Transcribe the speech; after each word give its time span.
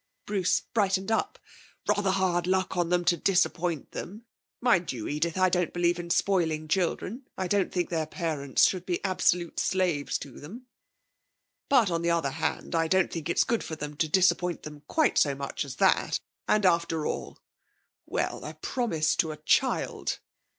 Bruce 0.25 0.61
brightened 0.73 1.11
up. 1.11 1.37
'Rather 1.87 2.09
hard 2.09 2.47
luck 2.47 2.75
on 2.75 2.89
them 2.89 3.05
to 3.05 3.15
disappoint 3.15 3.91
them. 3.91 4.25
Mind 4.59 4.91
you, 4.91 5.07
Edith, 5.07 5.37
I 5.37 5.47
don't 5.47 5.71
believe 5.71 5.99
in 5.99 6.09
spoiling 6.09 6.67
children. 6.67 7.27
I 7.37 7.47
don't 7.47 7.71
think 7.71 7.91
their 7.91 8.07
parents 8.07 8.67
should 8.67 8.83
be 8.83 9.05
absolute 9.05 9.59
slaves 9.59 10.17
to 10.17 10.39
them; 10.39 10.65
but, 11.69 11.91
on 11.91 12.01
the 12.01 12.09
other 12.09 12.31
hand, 12.31 12.73
I 12.73 12.87
don't 12.87 13.11
think 13.11 13.29
it's 13.29 13.43
good 13.43 13.63
for 13.63 13.75
them 13.75 13.95
to 13.97 14.07
disappoint 14.09 14.63
them 14.63 14.81
quite 14.87 15.19
so 15.19 15.35
much 15.35 15.63
as 15.63 15.75
that; 15.75 16.19
and, 16.47 16.65
after 16.65 17.05
all 17.05 17.37
well, 18.07 18.43
a 18.43 18.55
promise 18.55 19.15
to 19.17 19.31
a 19.31 19.37
child!' 19.37 20.17